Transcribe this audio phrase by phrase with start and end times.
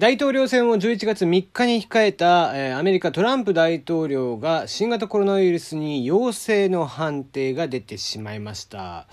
[0.00, 9.06] 大統領選を11月3日に控えた、えー、アメリカトランプ大統領が新型コロナウイルスに陽性の判定が出てしまいました。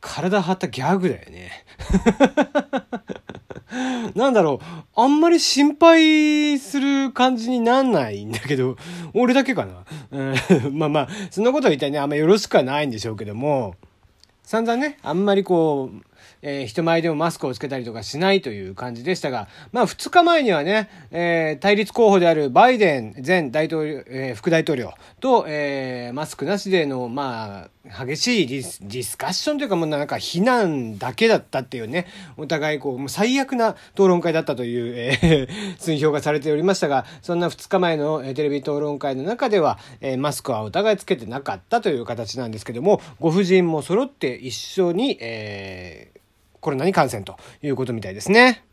[0.00, 1.50] 体張ったギャグだよね。
[4.16, 4.64] なんだろう、
[4.96, 8.78] あんまり心配する感じになんないんだけど、
[9.12, 9.84] 俺だけかな。
[10.10, 13.74] うん、 まあまあ、そんなこと言ったらね、あんまよろしくはないんでしょうけども、
[14.42, 16.07] 散々ね、あんまりこう、
[16.42, 46.07] えー、人前でもマスクをつけたりとかしないという感じでしたが、まあ2日前にはね、えー、対立候補であるバイデン前大統領、えー、副大統領と、えー、マスクなしでの、まあ、激しいディスディスカッションというかもうなんか非難だけだったっていうね、お互いこう、もう最悪な討論会だったという、えー、 推評がされておりましたが、そんな2日前の、テレビ討論会の中では、えー、マスクはお互いつけてなかったという形なんですけども、ご婦人も揃って一緒に、えー、
[46.60, 48.64] コロナに感染ということみたいですね。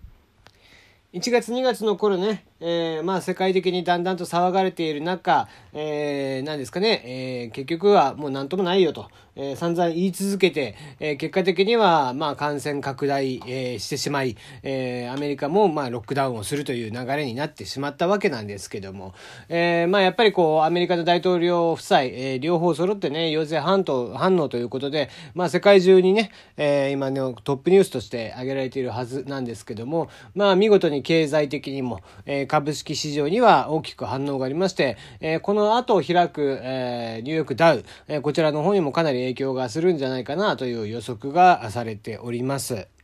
[1.13, 19.13] 1月2月の頃ね、えー、まあ世界的にだんだんと騒がれている中、えー、何ですかね、えー、結局はもう何ともないよと、えー、散々言い続けて、えー、結果的にはまあ感染拡大、えー、してしまい、えー、アメリカもまあロックダウンをするという流れになってしまったわけなんですけども、
[19.49, 42.95] えー、まあやっぱりこうアメリカの大統領夫妻、えー、両方揃ってね、陽性反応反応ということで、まあ世界中にね、えー、今のトップニュースとして挙げられているはずなんですけども、まあ見事に経済的にも、えー、株式市場には大きく反応がありまして、え、この後開く、え、ニューヨークダウ、え、こちらの方にもかなり影響がするんじゃないかなという予測がされております。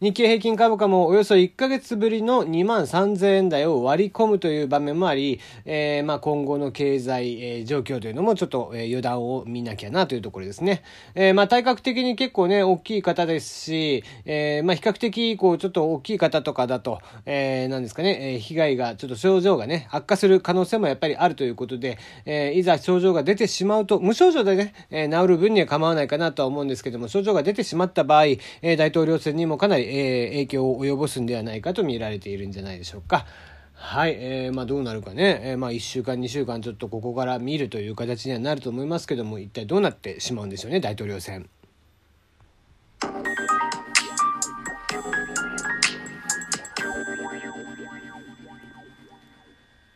[0.00, 10.84] 日経平均株価もおよそ1ヶ月ぶりの2万3000円台を割り込むという場面もあり、えー、まあ今後の経済、えー、状況というのもちょっと、えー、予断を見なきゃなというところですね。
[11.16, 33.26] えー、まあ体格的に結構ね、大きい方ですし、えー、まあ比較的こうちょっと大きい方とかだと、えー、なんですかね、えー、被害がちょっと症状がね、悪化する可能性もやっぱりあるということで、えー、いざ症状が出てしまうと、無症状でね、えー、治る分には構わないかなとは思うんですけども、症状が出てしまった場合、えー、大統領選にもかなりえー、影響を及ぼすんではないかと見られているんじゃないでしょうか。
[33.74, 41.48] はい、えー、まあどうなるかね、えー、まあ1週間2週間ちょっとここから見るという形にはなると思いますけども一体どうなってしまうんでしょうね大統領選。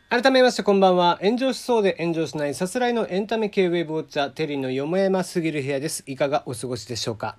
[0.09, 1.17] 改めましてこんばんは。
[1.23, 6.03] 炎上しそうで炎上しないさすらいのエンタメ系ウェブウォッチャー、テリーのよもやますぎる部屋です。
[6.05, 7.37] いかがお過ごしでしょうか？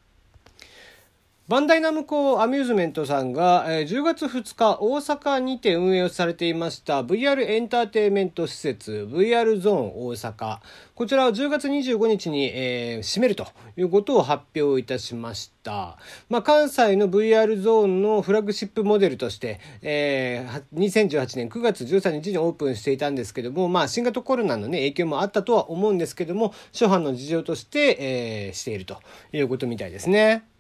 [1.47, 10.61] バンダイナムコアミューズメントさんが、10月2日大阪にて運営をされていました VR エンターテインメント施設 VR ゾーン大阪
[10.95, 13.47] こちらを10月25日に、え、閉めると
[13.77, 15.99] いうことを発表いたしました。
[16.31, 29.03] まあ、関西の VR ゾーンのフラッグシップモデルとして、えー、2018年9月13日にオープンしていたんですけども、まあ、新型コロナのね、影響もあったとは思うんですけども、初版の事情として、えー、していると
[29.35, 30.54] いうことみたいですね。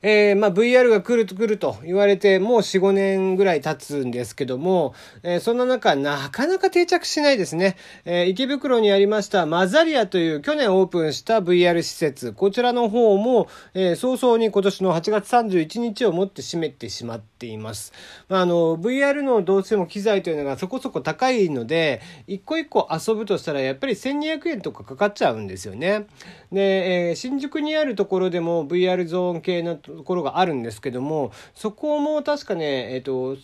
[0.00, 4.94] えー、まあ、VR が来ると来ると言われて、もう4、5年ぐらい経つんですけども、
[5.24, 7.76] えー、そんな中、なかなか定着しないですね。
[8.04, 17.92] えー、池袋にありましたマザリアという去年オープンした VR 施設、こちらの方も、え早々に今年の8月31日をもって閉めてしまっています。
[18.28, 26.06] まあ、あの、VR のどうしても機材というのがそこそこ高いので、一個一個遊ぶとしたらやっぱり1200円とかかかっちゃうんですよね。
[26.52, 33.36] で、え新宿にあるところでも VR ゾーン系のところがあるんですけどもそこも確かねえっ、ー、と、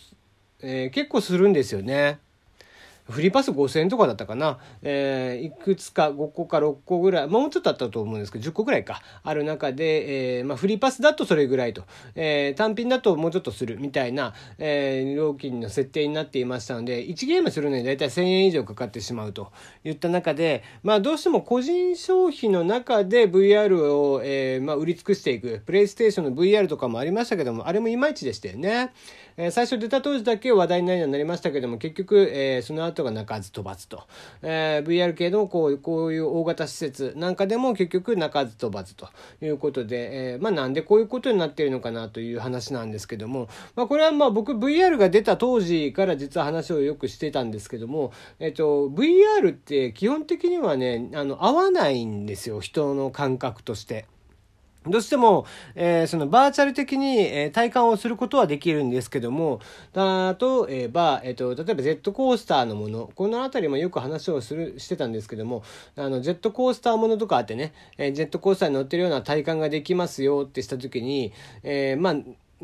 [0.61, 2.21] えー、結構するんですよね。
[3.09, 4.59] フリーパス5000円とかだったかな。
[4.83, 11.85] えー、いくつか5個か6個ぐらい、もうちょっとあったと思うんですけど、10個ぐらいか、ある中で、えー、まあ、フリーパスだとそれぐらいと、
[12.15, 19.53] えー、単品だともうちょっとするみたいな、えー、料金の設定になっていましたので、1ゲームするのに大体1000円以上かかってしまうと
[19.85, 28.93] いった中で、まあ、どうしても個人消費の中で VR を、えー、まあ、売り尽くしていく、プレイステーションの VR とかもありましたけども、あれもいまいちでしたよね。
[29.37, 34.05] えー、最初出た当時だけ話題になりましたけども、結局、えー、その後が鳴かず飛ばずと。
[34.43, 39.09] えー、VR 系のこうこういう大型施設なんかでも結局鳴かず飛ばずと
[39.43, 54.07] いうことで、えー、まあなんでこういうことになっているのかなという話なんですけども、まあこれはまあ僕 VR が出た当時から実は話をよくしてたんですけども、えっ、と、VR って基本的にはね、あの、合わないんですよ、人の感覚として。
[54.87, 59.61] どうしても、えー、そのバーチャル的に、えー、体感をすることはできるんですけども、
[59.93, 65.63] だとえば、えっ、ー、と、例えばジェットコースターのもの、このあたりもよく話をする、してたんですけども、
[65.97, 71.33] あの、ジェットコースターものとかあってね、えジェットコースターに乗ってるような体感ができますよってした時に、
[71.63, 72.15] えまあ、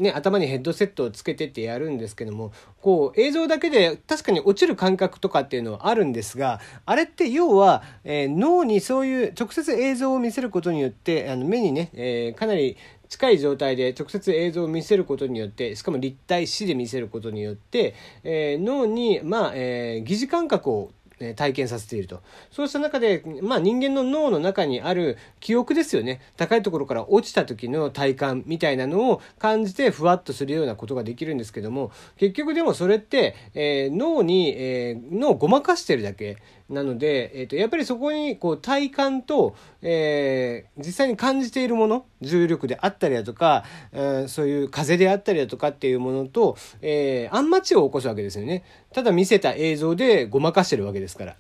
[0.01, 12.77] ね、頭にヘッドセットをつけてってやるんですけども、こう映像だけで確かに落ちる感覚とかっていうのはあるんですが、あれって要は、えー、脳にそういう直接映像を見せることによって、あの目にね、えー、かなり
[13.11, 20.93] 近い状態で直接映像を見せることによってしかも立体視で見せることによって、えー、脳に、まあえー、疑似感覚を
[21.37, 22.23] 体験させていると。
[22.51, 26.21] そうした中で、まあ人間の脳の中にある記憶ですよね。
[26.37, 36.39] 高いところから落ちた時の体感みたいなのを感じてふわっとするようなことができるんですけども、結局でもそれって、えー、脳に、えー、脳をごまかしてるだけ。
[36.71, 51.37] なので、えーと、やっぱりそこにこう体感と、えー、実際に感じているもの重力であったりだとか、えー、そういう風であったりだとかっていうものと、えー、アンマチを起こすわけですよねただ見せた映像でごまかしてるわけですから。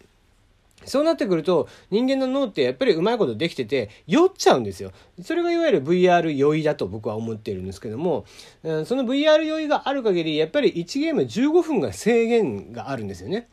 [0.84, 4.92] そうなってくると人間の脳ってやっぱりうまいことできてて酔っちゃうんですよ。
[5.22, 8.24] それがいわゆる VR 酔いだと僕は思っているんですけども、
[8.62, 13.48] その VR 酔いがある限りやっぱり1ゲーム15分が制限があるんですよね。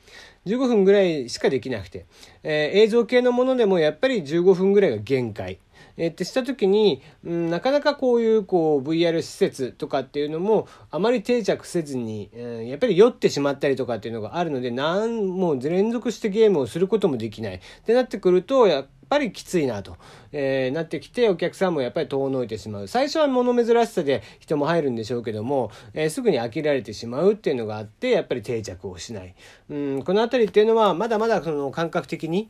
[0.45, 2.05] 15分ぐらいしかできなくて、
[2.43, 5.59] えー、映像系のものでもやっぱり15分ぐらいが限界。
[5.97, 17.55] えー、ってした時に、うん、なかなかこういうこう VR 施設とかっていうのもあまり定着せずに、うん、やっぱり酔ってしまったりとかっていうのがあるので何もう連続してゲームをすることもできない。
[17.55, 19.97] ってなってくるとやっぱりきついなと、
[20.31, 22.87] えー、なってきてお客さんもやっぱり遠のいてしまう。
[22.87, 29.35] 最初は物珍しさで人も入るんでしょうけども、えー、すぐに飽きられてしまうっていうのがあってやっぱり定着をしない、
[29.69, 32.49] うん、この辺りっていうのはまだまだその感覚的に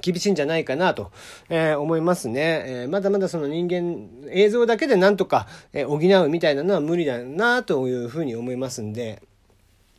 [0.00, 1.12] 厳しいんじゃないかなと、
[1.48, 9.22] えー、思いますね、えー、まだまだその人間映像だけでなんとか、えー、補うみたいなのは無理だなというふうに思いますんで。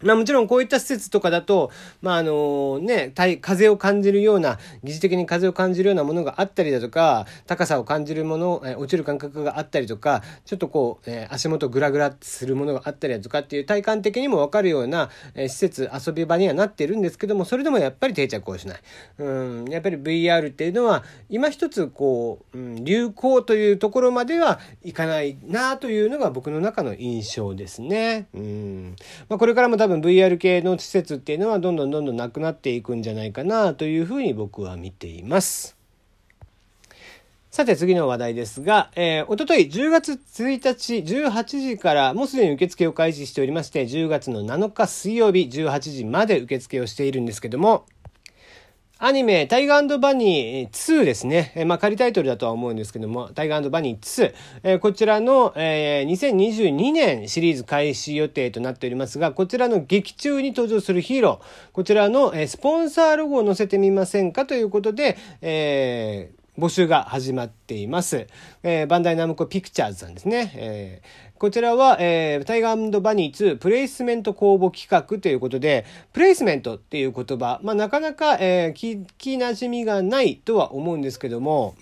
[0.01, 1.71] まあもちろんこういった施設とかだと、
[2.01, 18.79] まああのね、風を感じるような、疑似的に風を感じるようなものがあったりだとか、高さを感じるもの、え落ちる感覚があったりとか、ちょっとこう、え足元グラグラするものがあったりだとかっていう体感的にもわかるような、え施設、遊び場にはなってるんですけども、それでもやっぱり定着をしない。
[19.19, 28.27] うん、やっぱり VR っていうのは、今一つこう、うん、流行というところまではいかないなというのが僕の中の印象ですね。
[28.33, 28.95] うん。
[29.29, 35.77] まあこれからも多分 VR 系の施設っていうのはどんどんどんどんなくなっていくんじゃないかなというふうに僕は見ています。
[37.51, 47.85] さて次の話題ですが、えー、おととい10月1日18時からもうすでに受付を開始しておりまして、10月の7日水曜日18時まで受付をしているんですけども、
[48.97, 51.51] アニメ、タイガーバニー2ですね。
[51.55, 54.33] え、まあ、仮タイトルだとは思うんですけども、タイガーバニー2。
[54.63, 68.27] えー、こちらの、えー、2022年シリーズ開始予定となっておりますが、こちらの劇中に登場するヒーロー、こちらの、えー、スポンサーロゴを載せてみませんかということで、えー、募集が始まっています。
[68.63, 70.51] えー、バンダイナムコピクチャーズさんですね。
[70.55, 81.75] えー、こちらは、えー、タイガーバニー2プレイスメント公募企画ということで、プレイスメントっていう言葉、まあ、なかなか、えー、聞き馴染みがないとは思うんですけども、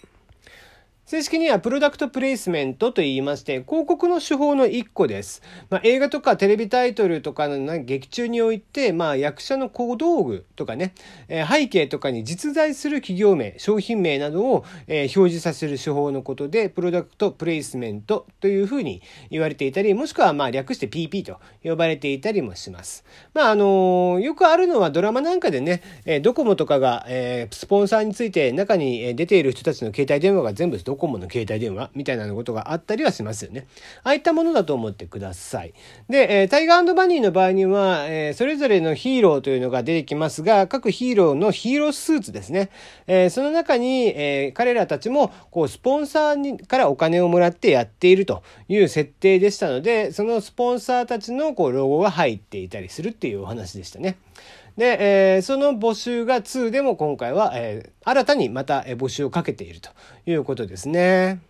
[1.14, 5.44] 正式にはプロダクトプレイスメントと言いまして、広告の手法の一個です。
[5.70, 10.96] まあ、映画とかテレビタイトルとかの劇中において、まあ、役者の小道具とかね、
[11.28, 23.06] えー、背景とかに実在する企業名、商品名などを、えー、表示させる手法のことで、プロダクトプレイスメントというふうに言われていたり、もしくはまあ略して PP と呼ばれていたりもします。
[23.36, 33.68] まあ、あのー、よくあるのはドラマなんかでね、えドコモとかが、えスポンサーについて中に出ている人たちの携帯電話が全部ドコモコモの携帯電話みたいなことがあったりはしますよね。
[34.04, 35.74] ああいったものだと思ってください。
[36.08, 42.70] で、えー、タイガーバニーの場合には、えー、それぞれのヒーローというのが出てきますが、各ヒーローのヒーロースーツですね。
[43.08, 54.16] えー、その中に、えー、彼らたちも、こう、スポンサーにからお金をもらってやっているという設定でしたので、そのスポンサーたちのこうロゴが入っていたりするっていうお話でしたね。
[54.78, 59.90] で、えー、その募集が2でも今回は、えー、新たにまた募集をかけていると
[60.26, 61.42] いうことですね。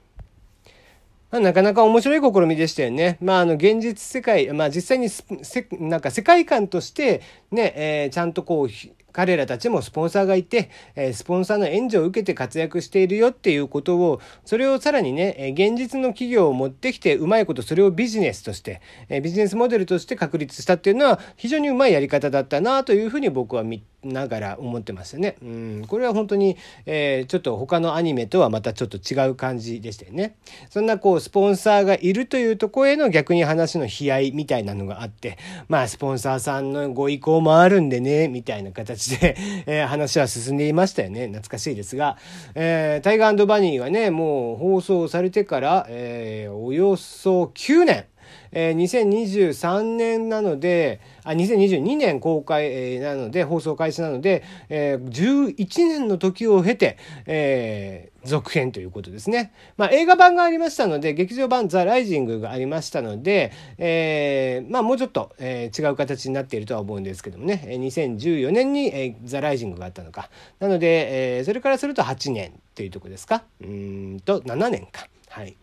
[1.31, 3.17] まあ、なかなか面白い試みでしたよね。
[3.19, 8.69] まあ、あの、現実世界、まあ、実際にせ、なんか世界観として、ね、えー、ちゃんとこう、
[9.13, 25.37] 彼らたちもスポンサーがいて、えスポンサーの援助を受けて活躍しているよっていうことを、それをさらにね、え現実の企業を持ってきて、うまいことそれをビジネスとして、えビジネスモデルとして確立したっていうのは、非常にうまいやり方だったなというふうに僕は見ながら思ってますよね。
[25.41, 30.35] うん、これは本当に、えー、ちょっと他のアニメとはまたちょっと違う感じでしたよね。
[30.69, 39.35] そんなこう、スポンサーがいるというとこへの逆に話の悲哀みたいなのがあって、まあ、スポンサーさんのご意向もあるんでね、みたいな形形で、
[39.67, 41.27] えー、話は進んでいましたよね。
[41.27, 42.17] 懐かしいですが、
[42.55, 48.05] えー、タイガーバニーはね、もう放送されてから、えー、およそ9年、
[48.51, 59.53] えー、2023年なので、あ、2022年公開なので、放送開始なので、えー、11年の時を経て、えー、続編ということですね。
[59.77, 70.29] まあ、映画版がありましたので、劇場版ザ・ライジングがありましたので、えー、まあ、もうちょっと、えー、違う形になっているとは思うんですけどもね、2014年に、えー、ザ・ライジングがあったのか。
[70.59, 73.43] なので、えー、それからすると8年というとこですか。
[73.61, 75.07] うんと、7年か。
[75.29, 75.55] はい。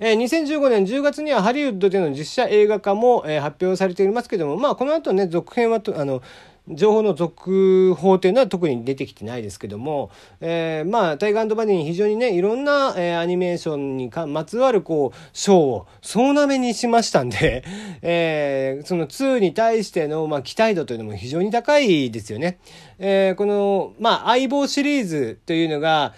[0.00, 6.22] えー、2015年10月にはハリウッドでの実写映画化も、えー、発表されていますけども、まあ、この後ね、続編はと、あの、
[6.70, 17.64] 情報の続報というのは特に出てきてないですけども、えー、まあ、タイガーバディに非常にね、いろんな、えー、アニメーションにかまつわる、こう、賞を総なめにしましたんで、
[18.02, 22.58] えー、その2に対しての、まあ、期待度というのも非常に高いですよね。
[22.98, 26.14] えー、この、まあ、相棒シリーズというのが、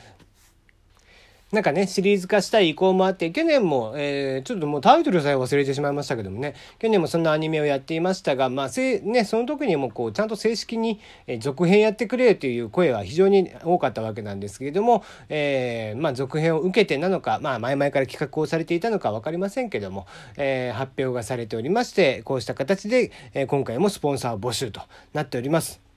[1.52, 24.82] なんかね、シリーズ化したい意向もあって、去年も、えー、ちょっともうタイトルさえ忘れてしまいましたけどもね、去年もそんなアニメをやっていましたが、まあ、せね、その時にもこう、ちゃんと正式に、え続編やってくれという声は非常に多かったわけなんですけれども、えー、まあ、続編を受けてなのか、まあ、前々から企画をされていたのか分かりませんけども、えー、発表がされておりまして、こうした形で、え今回もスポンサー募集と
[25.14, 25.89] なっております。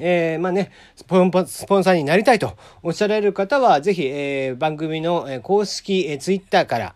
[0.00, 6.94] えー、まあね、スポンスポンサーになりたいとおっしゃられる方は、ぜひ、えー、番組の公式、えー、ツイッターから、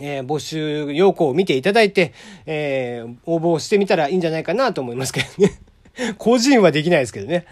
[0.00, 2.12] えー、募集要項を見ていただいて、
[2.46, 5.65] えー、応募してみたらいいんじゃないかなと思いますけどね。
[6.18, 7.46] 個人はできないですけどね。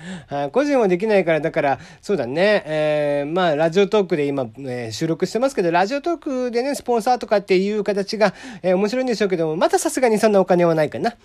[0.53, 2.63] 個人はできないから、だから、そうだね。
[2.67, 11.17] えー、まあ、ラジオトークで今、えー、収録してますけど、ラジオトークでね、スポンサーとかっていう形が、えー、面白いんでしょうけども、またさすがにそんなお金はないかな。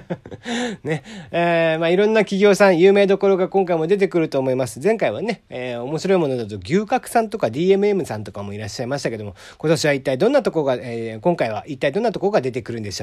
[0.84, 1.02] ね。
[1.30, 4.80] えー、まあ、いろんな企業さん、有名どころが今回も出てくると思います。
[4.82, 12.96] 前回はね、えー、面白いものだと牛角さんとか DMM さんとかもいらっしゃいましたけども、今年は一体どんなとこが、えー、今回は一体どんなとこが出てくるんでしょう